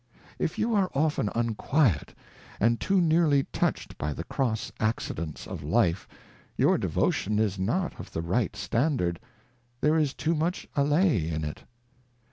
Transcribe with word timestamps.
If 0.39 0.57
you 0.57 0.73
are 0.73 0.89
often 0.95 1.29
unquiet, 1.35 2.15
and 2.59 2.79
too 2.79 2.99
nearly 2.99 3.43
touch 3.53 3.87
'd 3.87 3.99
by 3.99 4.13
the 4.13 4.23
cross 4.23 4.71
Accidents 4.79 5.45
of 5.45 5.61
Life, 5.61 6.07
your 6.57 6.79
Devotion 6.79 7.37
is 7.37 7.59
not 7.59 7.99
of 7.99 8.11
the 8.11 8.23
right 8.23 8.55
Standard; 8.55 9.19
there 9.79 9.99
is 9.99 10.15
too 10.15 10.33
much 10.33 10.67
Allay 10.75 11.29
in 11.29 11.43
it. 11.43 11.65